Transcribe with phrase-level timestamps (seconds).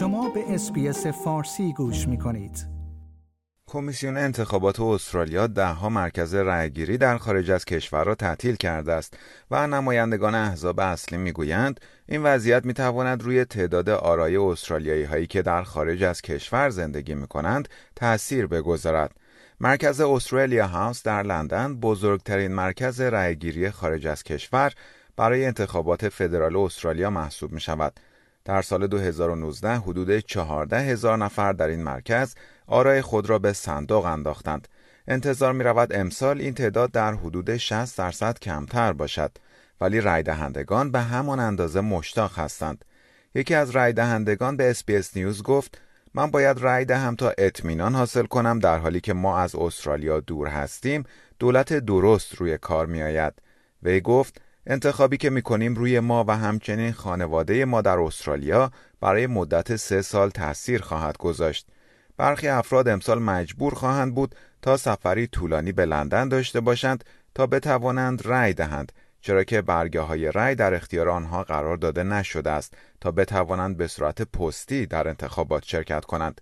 [0.00, 2.66] شما به SBS فارسی گوش می کنید.
[3.66, 9.16] کمیسیون انتخابات استرالیا دهها مرکز رأیگیری در خارج از کشور را تعطیل کرده است
[9.50, 15.62] و نمایندگان احزاب اصلی می‌گویند این وضعیت می‌تواند روی تعداد آرای استرالیایی هایی که در
[15.62, 19.16] خارج از کشور زندگی می کنند تأثیر بگذارد.
[19.60, 24.72] مرکز Australia House در لندن بزرگترین مرکز رأیگیری خارج از کشور
[25.16, 28.00] برای انتخابات فدرال استرالیا محسوب می شود.
[28.50, 32.34] در سال 2019 حدود 14 هزار نفر در این مرکز
[32.66, 34.68] آرای خود را به صندوق انداختند.
[35.08, 39.30] انتظار می رود امسال این تعداد در حدود 60 درصد کمتر باشد
[39.80, 42.84] ولی رای دهندگان به همان اندازه مشتاق هستند.
[43.34, 45.80] یکی از رای دهندگان به SBS News گفت
[46.14, 50.48] من باید رای دهم تا اطمینان حاصل کنم در حالی که ما از استرالیا دور
[50.48, 51.04] هستیم
[51.38, 53.32] دولت درست روی کار می آید.
[53.82, 59.26] وی گفت انتخابی که می کنیم روی ما و همچنین خانواده ما در استرالیا برای
[59.26, 61.66] مدت سه سال تاثیر خواهد گذاشت.
[62.16, 68.22] برخی افراد امسال مجبور خواهند بود تا سفری طولانی به لندن داشته باشند تا بتوانند
[68.24, 73.10] رأی دهند چرا که برگه های رأی در اختیار آنها قرار داده نشده است تا
[73.10, 76.40] بتوانند به صورت پستی در انتخابات شرکت کنند.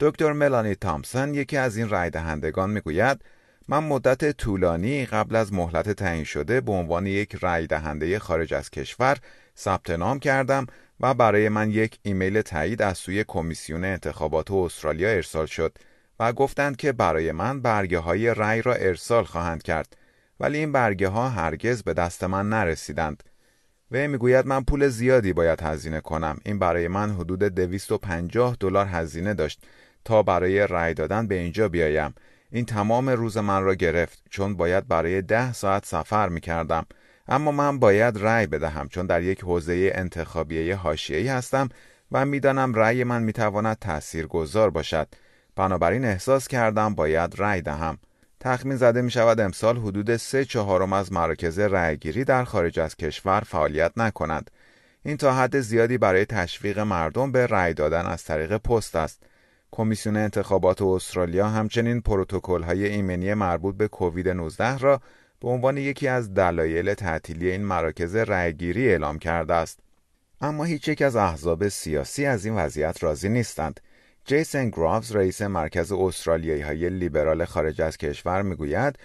[0.00, 3.24] دکتر ملانی تامسون یکی از این رأی دهندگان می‌گوید
[3.68, 8.70] من مدت طولانی قبل از مهلت تعیین شده به عنوان یک رأی دهنده خارج از
[8.70, 9.18] کشور
[9.58, 10.66] ثبت نام کردم
[11.00, 15.78] و برای من یک ایمیل تایید از سوی کمیسیون انتخابات استرالیا ارسال شد
[16.20, 19.96] و گفتند که برای من برگه های رأی را ارسال خواهند کرد
[20.40, 23.22] ولی این برگه ها هرگز به دست من نرسیدند.
[23.90, 26.38] وی می‌گوید من پول زیادی باید هزینه کنم.
[26.44, 29.62] این برای من حدود 250 دلار هزینه داشت
[30.04, 32.14] تا برای رأی دادن به اینجا بیایم.
[32.54, 36.86] این تمام روز من را گرفت چون باید برای ده ساعت سفر می کردم.
[37.28, 41.68] اما من باید رأی بدهم چون در یک حوزه انتخابیه حاشیه‌ای هستم
[42.12, 45.08] و می‌دانم رأی من می‌تواند تأثیر گذار باشد.
[45.56, 47.98] بنابراین احساس کردم باید رأی دهم.
[48.40, 53.40] تخمین زده می شود امسال حدود سه چهارم از مراکز رأیگیری در خارج از کشور
[53.40, 54.50] فعالیت نکنند.
[55.04, 59.22] این تا حد زیادی برای تشویق مردم به رأی دادن از طریق پست است.
[59.74, 65.00] کمیسیون انتخابات استرالیا همچنین پروتکل های ایمنی مربوط به کووید 19 را
[65.40, 69.80] به عنوان یکی از دلایل تعطیلی این مراکز رأیگیری اعلام کرده است.
[70.40, 73.80] اما هیچ یک از احزاب سیاسی از این وضعیت راضی نیستند.
[74.24, 78.98] جیسن گراوز رئیس مرکز استرالیایی های لیبرال خارج از کشور می‌گوید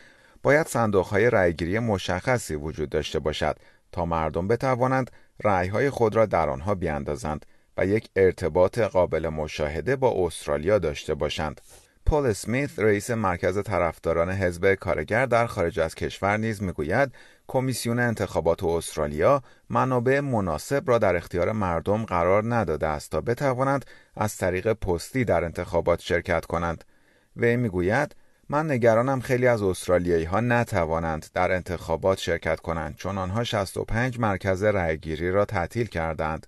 [0.43, 3.59] باید صندوق های رأیگیری مشخصی وجود داشته باشد
[3.91, 5.11] تا مردم بتوانند
[5.43, 7.45] رأیهای خود را در آنها بیاندازند
[7.77, 11.61] و یک ارتباط قابل مشاهده با استرالیا داشته باشند.
[12.05, 17.11] پول اسمیت رئیس مرکز طرفداران حزب کارگر در خارج از کشور نیز می‌گوید
[17.47, 23.85] کمیسیون انتخابات استرالیا منابع مناسب را در اختیار مردم قرار نداده است تا بتوانند
[24.15, 26.83] از طریق پستی در انتخابات شرکت کنند
[27.35, 28.15] وی می‌گوید
[28.49, 34.63] من نگرانم خیلی از استرالیایی ها نتوانند در انتخابات شرکت کنند چون آنها 65 مرکز
[34.63, 36.47] رأیگیری را تعطیل کردند